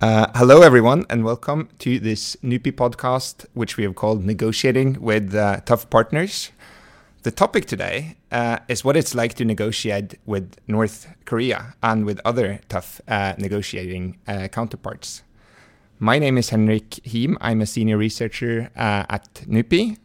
[0.00, 5.34] Uh, hello, everyone, and welcome to this NUPI podcast, which we have called Negotiating with
[5.34, 6.52] uh, Tough Partners.
[7.24, 12.20] The topic today uh, is what it's like to negotiate with North Korea and with
[12.24, 15.24] other tough uh, negotiating uh, counterparts.
[15.98, 17.36] My name is Henrik Hiim.
[17.40, 19.98] I'm a senior researcher uh, at NUPI,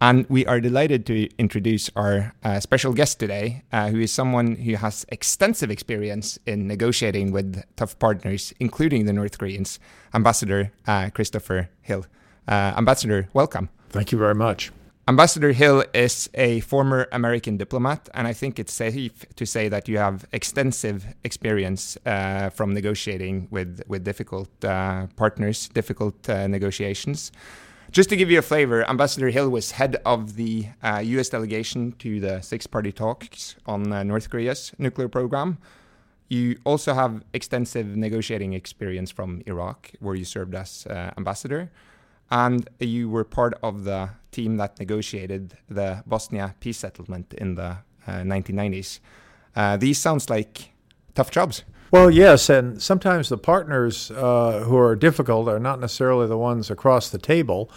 [0.00, 4.56] and we are delighted to introduce our uh, special guest today, uh, who is someone
[4.56, 9.78] who has extensive experience in negotiating with tough partners, including the North Koreans,
[10.12, 12.04] Ambassador uh, Christopher Hill.
[12.46, 13.68] Uh, Ambassador, welcome.
[13.88, 14.70] Thank you very much.
[15.08, 19.88] Ambassador Hill is a former American diplomat, and I think it's safe to say that
[19.88, 27.30] you have extensive experience uh, from negotiating with, with difficult uh, partners, difficult negotiations.
[27.90, 31.92] Just to give you a flavor, Ambassador Hill was head of the uh, US delegation
[31.98, 35.58] to the six party talks on uh, North Korea's nuclear program.
[36.28, 41.70] You also have extensive negotiating experience from Iraq, where you served as uh, ambassador.
[42.30, 47.78] And you were part of the team that negotiated the Bosnia peace settlement in the
[48.08, 48.98] 1990s.
[49.56, 50.72] Uh, uh, these sounds like
[51.14, 51.62] tough jobs.
[51.90, 56.70] Well, yes, and sometimes the partners uh, who are difficult are not necessarily the ones
[56.70, 57.70] across the table.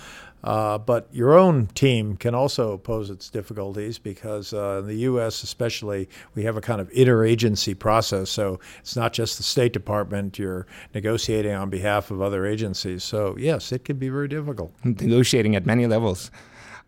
[0.43, 5.43] Uh, but your own team can also pose its difficulties because uh, in the U.S.,
[5.43, 8.29] especially, we have a kind of interagency process.
[8.29, 13.03] So it's not just the State Department, you're negotiating on behalf of other agencies.
[13.03, 14.71] So, yes, it can be very difficult.
[14.83, 16.31] Negotiating at many levels.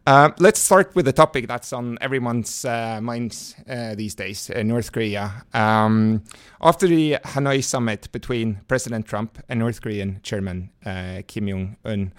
[0.08, 4.64] Uh, let's start with the topic that's on everyone's uh, minds uh, these days uh,
[4.64, 5.44] North Korea.
[5.54, 6.24] Um,
[6.60, 12.14] after the Hanoi summit between President Trump and North Korean Chairman uh, Kim Jong un,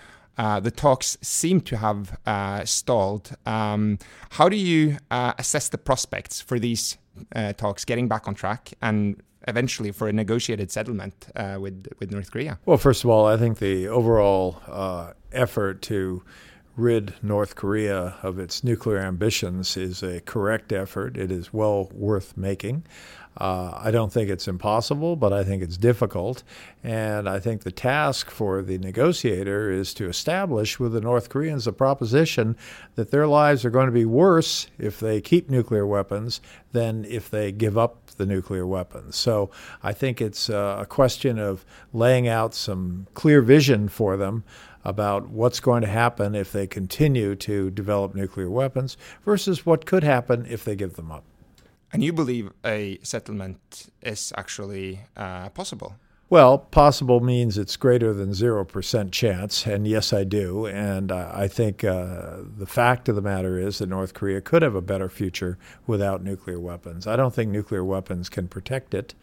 [0.63, 2.17] the talks seem to have
[2.69, 3.33] stalled.
[3.47, 3.99] Um,
[4.31, 6.99] how do you assess the prospects for these
[7.57, 11.27] talks getting back on track and eventually for a negotiated settlement
[11.59, 12.61] with, with North Korea?
[12.65, 16.23] Well, first of all, I think the overall effort to
[16.77, 21.17] rid North Korea of its nuclear ambitions is a correct effort.
[21.17, 22.85] It is well worth making.
[23.37, 26.43] Uh, I don't think it's impossible, but I think it's difficult.
[26.85, 31.65] And I think the task for the negotiator is to establish with the North Koreans
[31.65, 32.57] the proposition
[32.95, 36.43] that their lives are going to be worse if they keep nuclear weapons
[36.73, 39.17] than if they give up the nuclear weapons.
[39.17, 39.51] So
[39.83, 41.65] I think it's uh, a question of
[41.95, 44.45] laying out some clear vision for them
[44.85, 50.05] about what's going to happen if they continue to develop nuclear weapons versus what could
[50.05, 51.25] happen if they give them up.
[51.93, 55.97] And you believe a settlement is actually uh, possible?
[56.33, 60.65] Well, possible means it's greater than 0% chance, and yes, I do.
[60.65, 64.75] And I think uh, the fact of the matter is that North Korea could have
[64.75, 67.07] a better future without nuclear weapons.
[67.07, 69.15] I don't think nuclear weapons can protect it.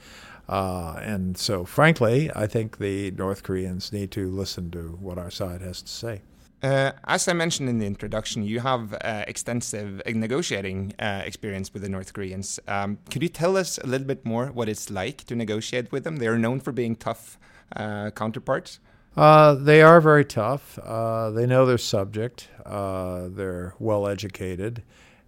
[0.47, 5.31] Uh, and so, frankly, I think the North Koreans need to listen to what our
[5.31, 6.21] side has to say.
[6.61, 11.83] Uh, as I mentioned in the introduction, you have uh, extensive negotiating uh, experience with
[11.83, 12.59] the North Koreans.
[12.67, 16.03] Um, could you tell us a little bit more what it's like to negotiate with
[16.03, 16.17] them?
[16.17, 17.39] They are known for being tough
[17.75, 18.79] uh, counterparts.
[19.15, 20.75] Uh, they are very tough.
[20.75, 22.49] they know their subject.
[22.65, 24.83] they're well educated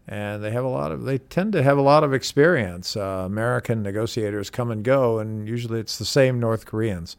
[0.07, 2.97] and they have a lot of they tend to have a lot of experience.
[2.97, 7.15] Uh, American negotiators come and go, and usually it's the same North Koreans.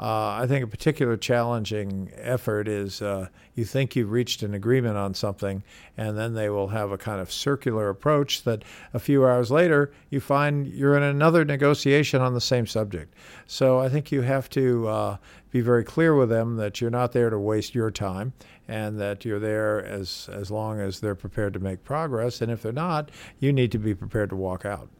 [0.00, 4.96] Uh, I think a particular challenging effort is uh, you think you've reached an agreement
[4.96, 5.64] on something,
[5.96, 8.62] and then they will have a kind of circular approach that
[8.94, 13.14] a few hours later you find you're in another negotiation on the same subject.
[13.46, 15.16] So I think you have to uh,
[15.50, 18.32] be very clear with them that you're not there to waste your time
[18.68, 22.40] and that you're there as, as long as they're prepared to make progress.
[22.40, 23.10] And if they're not,
[23.40, 24.90] you need to be prepared to walk out.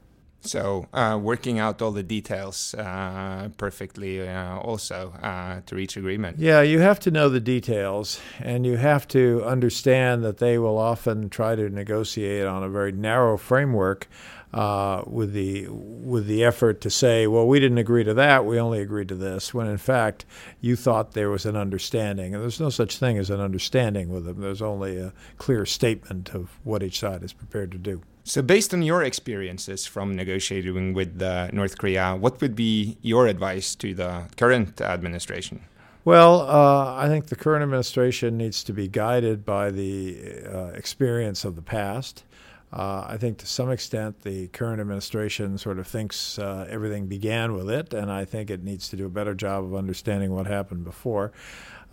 [0.41, 6.39] So uh, working out all the details uh, perfectly, uh, also uh, to reach agreement.
[6.39, 10.79] Yeah, you have to know the details, and you have to understand that they will
[10.79, 14.09] often try to negotiate on a very narrow framework
[14.55, 18.59] uh, with the with the effort to say, well, we didn't agree to that, we
[18.59, 20.25] only agreed to this, when in fact
[20.61, 24.25] you thought there was an understanding, and there's no such thing as an understanding with
[24.25, 24.41] them.
[24.41, 28.03] There's only a clear statement of what each side is prepared to do.
[28.29, 33.27] So, based on your experiences from negotiating with uh, North Korea, what would be your
[33.27, 35.63] advice to the current administration?
[36.05, 41.47] Well, uh, I think the current administration needs to be guided by the uh, experience
[41.47, 42.25] of the past.
[42.71, 47.55] Uh, I think to some extent the current administration sort of thinks uh, everything began
[47.55, 50.47] with it, and I think it needs to do a better job of understanding what
[50.47, 51.33] happened before.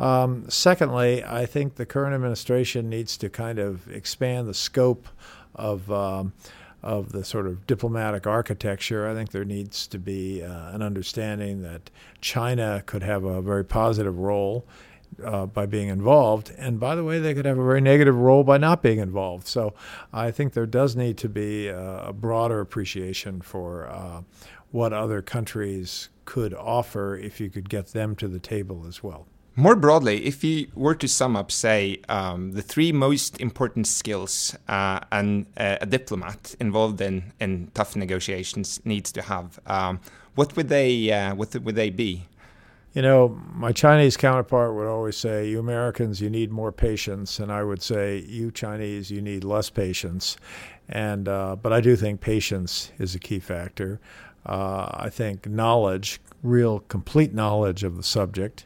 [0.01, 5.07] Um, secondly, I think the current administration needs to kind of expand the scope
[5.55, 6.33] of um,
[6.83, 9.09] of the sort of diplomatic architecture.
[9.09, 11.89] I think there needs to be uh, an understanding that
[12.21, 14.67] China could have a very positive role
[15.23, 16.51] uh, by being involved.
[16.57, 19.47] And by the way, they could have a very negative role by not being involved.
[19.47, 19.73] So
[20.13, 24.21] I think there does need to be a, a broader appreciation for uh,
[24.71, 29.25] what other countries could offer if you could get them to the table as well.
[29.57, 34.53] More broadly, if you were to sum up, say, um, the three most important skills
[34.67, 40.01] uh, and uh, a diplomat involved in, in tough negotiations needs to have, um,
[40.35, 42.25] what would they uh, what would they be?
[42.93, 47.49] You know, my Chinese counterpart would always say, "You Americans, you need more patience," and
[47.49, 50.35] I would say, "You Chinese, you need less patience."
[50.89, 54.01] And uh, but I do think patience is a key factor.
[54.45, 58.65] Uh, I think knowledge, real complete knowledge of the subject,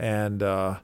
[0.00, 0.78] and uh,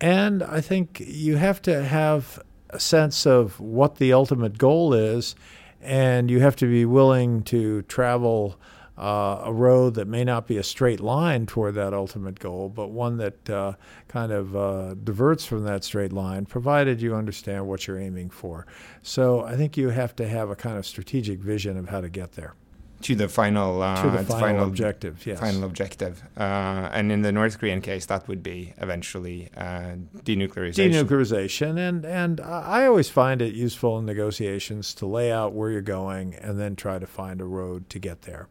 [0.00, 5.34] and I think you have to have a sense of what the ultimate goal is,
[5.80, 8.60] and you have to be willing to travel.
[8.98, 12.88] Uh, a road that may not be a straight line toward that ultimate goal, but
[12.88, 13.72] one that uh,
[14.08, 18.66] kind of uh, diverts from that straight line, provided you understand what you're aiming for.
[19.00, 22.10] So I think you have to have a kind of strategic vision of how to
[22.10, 22.52] get there
[23.02, 25.26] to the final uh, to the final, final, objective.
[25.26, 25.40] Yes.
[25.40, 30.92] Final objective, uh, and in the North Korean case, that would be eventually uh, denuclearization.
[30.92, 35.80] Denuclearization, and and I always find it useful in negotiations to lay out where you're
[35.80, 38.48] going and then try to find a road to get there.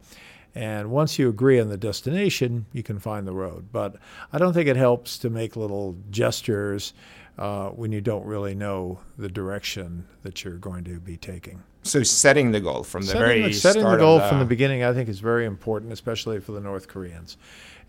[0.56, 3.70] And once you agree on the destination, you can find the road.
[3.72, 3.96] But
[4.34, 6.94] I don't think it helps to make little gestures
[7.38, 11.64] uh, when you don't really know the direction that you're going to be taking.
[11.84, 14.46] So setting the goal from the setting very the, setting the goal the from the
[14.46, 17.38] beginning, I think, is very important, especially for the North Koreans.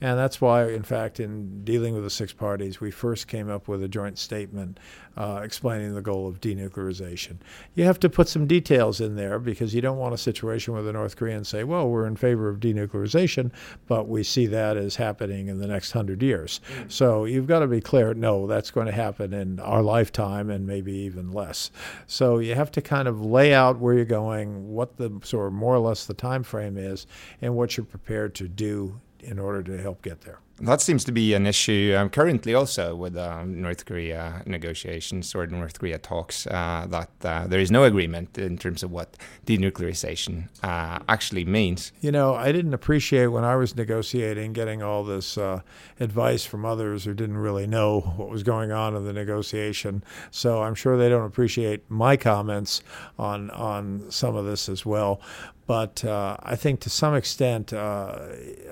[0.03, 3.69] And that's why, in fact, in dealing with the six parties, we first came up
[3.69, 4.81] with a joint statement
[5.17, 7.37] uh, explaining the goal of denuclearization.
[7.75, 10.83] You have to put some details in there because you don't want a situation where
[10.83, 13.51] the North Koreans say, well, we're in favor of denuclearization,
[13.89, 16.63] but we see that as happening in the next hundred years.
[16.73, 16.91] Mm.
[16.91, 20.67] So you've got to be clear no, that's going to happen in our lifetime and
[20.67, 21.71] maybe even less.
[22.07, 25.53] So you have to kind of lay out where you're going, what the sort of
[25.53, 27.07] more or less the time frame is,
[27.43, 30.39] and what you're prepared to do in order to help get there.
[30.63, 35.47] That seems to be an issue um, currently also with um, North Korea negotiations or
[35.47, 39.17] North Korea talks uh, that uh, there is no agreement in terms of what
[39.47, 41.93] denuclearization uh, actually means.
[42.03, 45.61] You know, I didn't appreciate when I was negotiating getting all this uh,
[45.99, 50.05] advice from others who didn't really know what was going on in the negotiation.
[50.31, 52.83] So I'm sure they don't appreciate my comments
[53.19, 55.23] on on some of this as well.
[55.71, 57.77] But uh, I think to some extent, uh,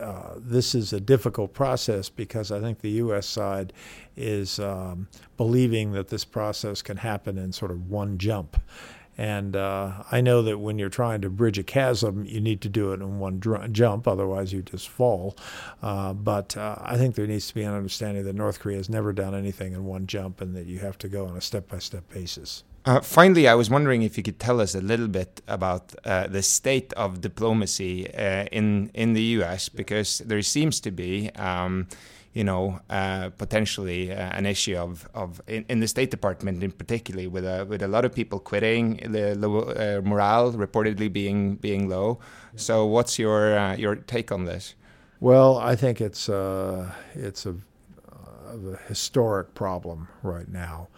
[0.01, 3.25] uh, this is a difficult process because I think the U.S.
[3.25, 3.73] side
[4.17, 5.07] is um,
[5.37, 8.61] believing that this process can happen in sort of one jump.
[9.17, 12.69] And uh, I know that when you're trying to bridge a chasm, you need to
[12.69, 15.37] do it in one dr- jump, otherwise, you just fall.
[15.81, 18.91] Uh, but uh, I think there needs to be an understanding that North Korea has
[18.91, 21.69] never done anything in one jump and that you have to go on a step
[21.69, 22.65] by step basis.
[22.85, 26.27] Uh, finally, I was wondering if you could tell us a little bit about uh,
[26.27, 29.69] the state of diplomacy uh, in in the U.S.
[29.69, 31.89] because there seems to be, um,
[32.33, 36.71] you know, uh, potentially uh, an issue of of in, in, the State Department in
[36.71, 41.57] particular with a with a lot of people quitting, the, the uh, morale reportedly being
[41.57, 42.21] being low.
[42.57, 44.75] So, what's your your take on this?
[45.21, 47.55] Well, I think it's it's a,
[48.47, 50.89] a historic problem right now.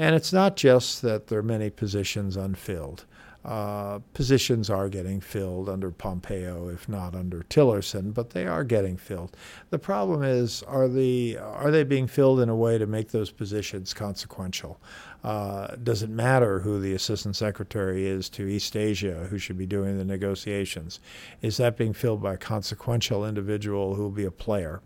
[0.00, 3.04] And it's not just that there are many positions unfilled.
[3.44, 8.96] Uh, positions are getting filled under Pompeo, if not under Tillerson, but they are getting
[8.96, 9.36] filled.
[9.68, 13.30] The problem is, are the are they being filled in a way to make those
[13.30, 14.80] positions consequential?
[15.22, 19.66] Uh, does it matter who the assistant secretary is to East Asia, who should be
[19.66, 20.98] doing the negotiations?
[21.42, 24.80] Is that being filled by a consequential individual who will be a player?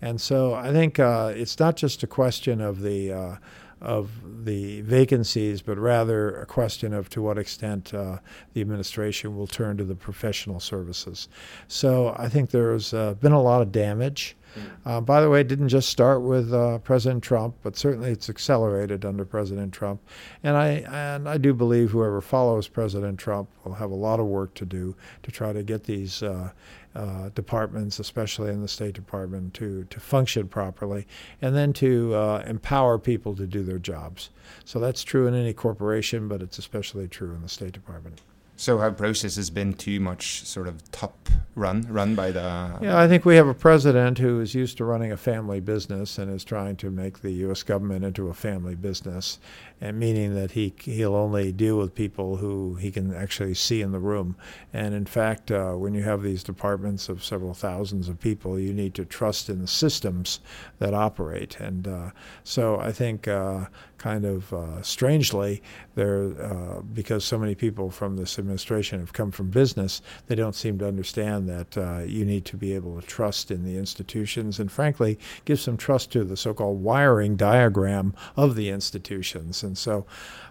[0.00, 3.36] And so I think uh, it's not just a question of the uh,
[3.82, 4.10] of
[4.44, 8.18] the vacancies, but rather a question of to what extent uh,
[8.54, 11.28] the administration will turn to the professional services.
[11.68, 14.36] So I think there's uh, been a lot of damage.
[14.54, 14.70] Mm.
[14.84, 18.28] Uh, by the way, it didn't just start with uh, President Trump, but certainly it's
[18.28, 20.00] accelerated under President Trump.
[20.42, 24.26] And I and I do believe whoever follows President Trump will have a lot of
[24.26, 26.50] work to do to try to get these uh,
[26.94, 31.06] uh, departments, especially in the State Department, to, to function properly,
[31.40, 34.30] and then to uh, empower people to do their jobs.
[34.64, 38.20] So that's true in any corporation, but it's especially true in the State Department.
[38.62, 42.78] So our process has been too much sort of top run run by the?
[42.80, 46.16] Yeah, I think we have a president who is used to running a family business
[46.16, 47.64] and is trying to make the U.S.
[47.64, 49.40] government into a family business,
[49.80, 53.90] and meaning that he he'll only deal with people who he can actually see in
[53.90, 54.36] the room.
[54.72, 58.72] And in fact, uh, when you have these departments of several thousands of people, you
[58.72, 60.38] need to trust in the systems
[60.78, 61.58] that operate.
[61.58, 62.10] And uh,
[62.44, 63.26] so I think.
[63.26, 63.66] Uh,
[64.02, 65.62] kind of uh, strangely,
[65.94, 70.56] there uh, because so many people from this administration have come from business, they don't
[70.56, 74.58] seem to understand that uh, you need to be able to trust in the institutions
[74.58, 79.62] and, frankly, give some trust to the so-called wiring diagram of the institutions.
[79.62, 80.04] And so,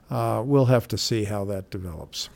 [0.10, 2.30] uh, we'll have to see how that develops.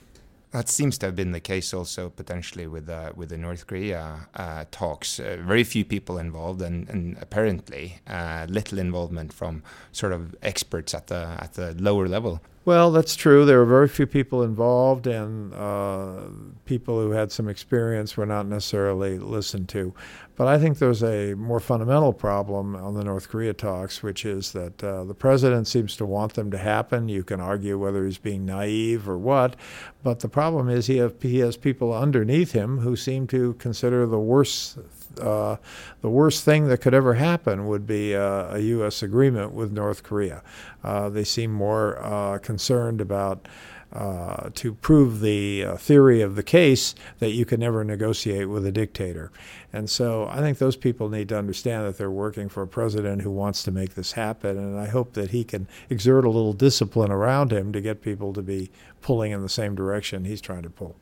[0.55, 4.29] That seems to have been the case also potentially with uh, with the North Korea
[4.35, 5.19] uh, talks.
[5.19, 10.93] Uh, very few people involved, and, and apparently uh, little involvement from sort of experts
[10.93, 12.39] at the at the lower level.
[12.65, 13.45] Well, that's true.
[13.45, 16.21] There were very few people involved, and uh,
[16.65, 19.93] people who had some experience were not necessarily listened to.
[20.35, 24.51] But I think there's a more fundamental problem on the North Korea talks, which is
[24.53, 27.07] that uh, the president seems to want them to happen.
[27.07, 29.55] You can argue whether he's being naive or what,
[30.01, 34.07] but the problem is he, have, he has people underneath him who seem to consider
[34.07, 34.79] the worst
[35.19, 35.57] uh,
[36.01, 39.03] the worst thing that could ever happen would be uh, a U.S.
[39.03, 40.43] agreement with North Korea.
[40.83, 43.47] Uh, they seem more uh, concerned about.
[43.93, 48.65] Uh, to prove the uh, theory of the case that you can never negotiate with
[48.65, 49.31] a dictator.
[49.71, 53.21] And so I think those people need to understand that they're working for a president
[53.21, 54.57] who wants to make this happen.
[54.57, 58.33] And I hope that he can exert a little discipline around him to get people
[58.33, 58.69] to be
[59.01, 60.97] pulling in the same direction he's trying to pull.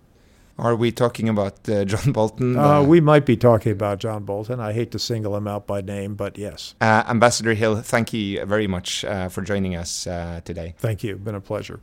[0.58, 2.58] Are we talking about uh, John Bolton?
[2.58, 4.60] Uh, we might be talking about John Bolton.
[4.60, 6.76] I hate to single him out by name, but yes.
[6.80, 10.76] Uh, Ambassador Hill, thank you very much uh, for joining us uh, today.
[10.78, 11.16] Thank you.
[11.16, 11.80] Been a pleasure.